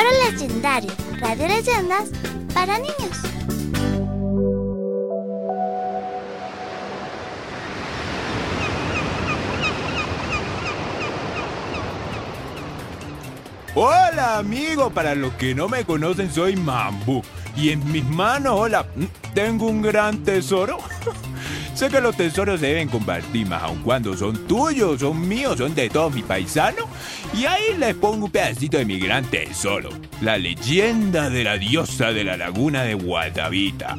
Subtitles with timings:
[0.00, 0.90] Legendario,
[1.20, 2.08] Radio Leyendas
[2.54, 3.18] para niños.
[13.74, 17.22] Hola amigo, para los que no me conocen soy Mambu
[17.54, 19.04] y en mis manos, hola, mm,
[19.34, 20.78] tengo un gran tesoro.
[21.74, 25.74] sé que los tesoros se deben compartir más aun cuando son tuyos, son míos, son
[25.74, 26.86] de todos mis paisanos.
[27.34, 29.90] Y ahí les pongo un pedacito de mi gran tesoro,
[30.20, 33.96] la leyenda de la diosa de la laguna de Guatavita.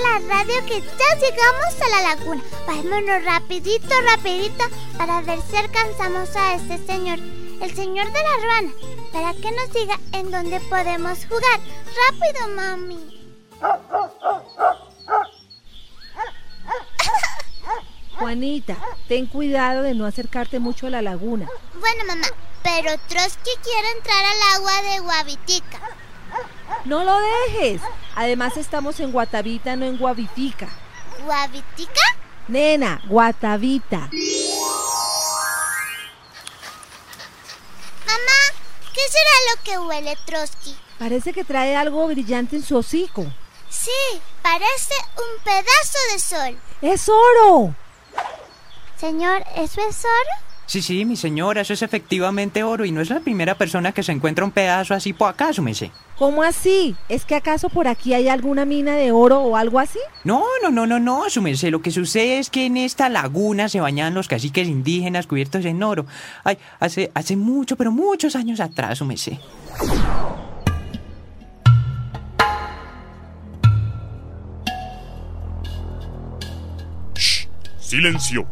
[0.00, 2.42] La radio que ya llegamos a la laguna.
[2.66, 4.64] Vámonos rapidito, rapidito
[4.96, 8.70] para ver si alcanzamos a este señor, el señor de la ruana,
[9.12, 11.60] para que nos diga en dónde podemos jugar.
[12.08, 13.20] Rápido, mami.
[18.18, 18.76] Juanita,
[19.08, 21.48] ten cuidado de no acercarte mucho a la laguna.
[21.80, 22.26] Bueno, mamá,
[22.62, 25.80] pero Trotsky quiere entrar al agua de Guavitica.
[26.84, 27.80] No lo dejes.
[28.16, 30.68] Además estamos en Guatavita, no en Guavitica.
[31.24, 32.00] ¿Guavitica?
[32.48, 33.98] Nena, Guatavita.
[38.06, 38.40] Mamá,
[38.92, 40.76] ¿qué será lo que huele Trotsky?
[40.98, 43.24] Parece que trae algo brillante en su hocico.
[43.68, 46.60] Sí, parece un pedazo de sol.
[46.82, 47.74] ¡Es oro!
[48.96, 50.49] Señor, ¿eso es oro?
[50.70, 54.04] Sí, sí, mi señora, eso es efectivamente oro y no es la primera persona que
[54.04, 55.90] se encuentra un pedazo así por acá, súmese.
[56.16, 56.94] ¿Cómo así?
[57.08, 59.98] ¿Es que acaso por aquí hay alguna mina de oro o algo así?
[60.22, 61.72] No, no, no, no, no, súmese.
[61.72, 65.82] Lo que sucede es que en esta laguna se bañan los caciques indígenas cubiertos en
[65.82, 66.06] oro.
[66.44, 69.40] Ay, hace, hace mucho, pero muchos años atrás, súmese.
[77.16, 77.48] Shh,
[77.80, 78.46] silencio.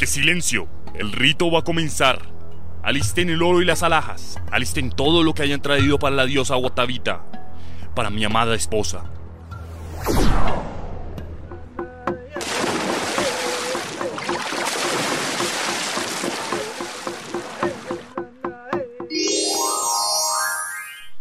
[0.00, 0.66] ¡Qué silencio!
[0.94, 2.22] El rito va a comenzar.
[2.82, 4.38] Alisten el oro y las alhajas.
[4.50, 7.22] Alisten todo lo que hayan traído para la diosa Guatavita.
[7.94, 9.04] Para mi amada esposa.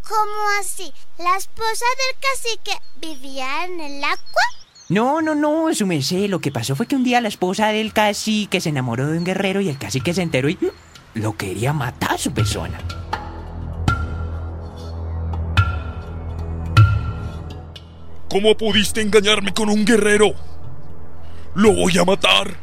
[0.07, 0.93] ¿Cómo así?
[1.17, 4.58] ¿La esposa del cacique vivía en el agua?
[4.89, 6.27] No, no, no, su merced.
[6.29, 9.23] Lo que pasó fue que un día la esposa del cacique se enamoró de un
[9.23, 12.79] guerrero y el cacique se enteró y mm, lo quería matar a su persona.
[18.31, 20.33] ¿Cómo pudiste engañarme con un guerrero?
[21.53, 22.57] ¡Lo voy a matar!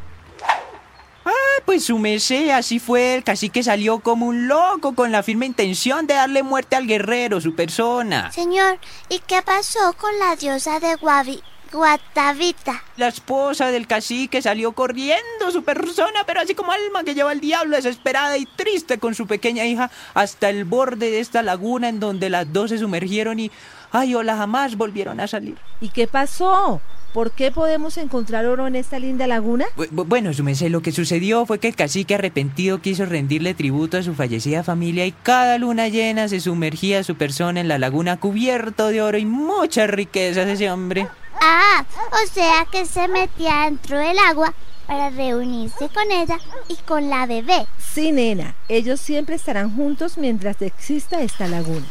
[1.25, 3.15] Ah, pues su merced, así fue.
[3.15, 7.41] El cacique salió como un loco con la firme intención de darle muerte al guerrero,
[7.41, 8.33] su persona.
[8.33, 8.79] Señor,
[9.09, 11.41] ¿y qué pasó con la diosa de Guavi?
[11.73, 12.83] Guatavita.
[12.97, 17.41] La esposa del cacique salió corriendo su persona, pero así como alma que lleva el
[17.41, 22.01] diablo, desesperada y triste con su pequeña hija, hasta el borde de esta laguna en
[22.01, 23.51] donde las dos se sumergieron y,
[23.93, 25.57] ay, hola, jamás volvieron a salir.
[25.81, 26.81] ¿Y qué pasó?
[27.17, 29.65] ¿Por qué podemos encontrar oro en esta linda laguna?
[29.91, 34.03] bueno, su merced, lo que sucedió fue que el cacique arrepentido quiso rendirle tributo a
[34.03, 38.89] su fallecida familia y cada luna llena se sumergía su persona en la laguna cubierto
[38.89, 41.09] de oro y muchas riquezas ese hombre.
[41.49, 44.53] Ah, o sea que se metía dentro del agua
[44.89, 47.69] para reunirse con ella y con la bebé.
[47.79, 51.87] Sí, nena, ellos siempre estarán juntos mientras exista esta laguna.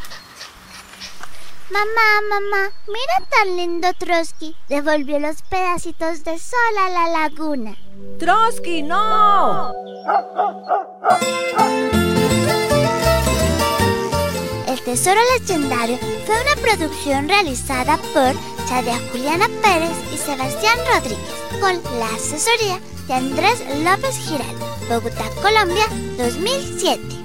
[1.70, 4.54] Mamá, mamá, mira tan lindo Trotsky.
[4.68, 7.78] Devolvió los pedacitos de sol a la laguna.
[8.18, 9.72] ¡Trotsky, no!
[14.86, 18.32] Tesoro Legendario fue una producción realizada por
[18.68, 21.26] Chadia Juliana Pérez y Sebastián Rodríguez,
[21.60, 22.78] con la asesoría
[23.08, 24.54] de Andrés López Giral,
[24.88, 25.86] Bogotá, Colombia,
[26.16, 27.15] 2007.